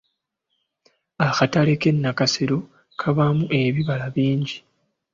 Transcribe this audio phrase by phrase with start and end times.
[1.27, 2.59] Akatale k’e Nakasero
[2.99, 4.57] kabaamu ebibala bingi.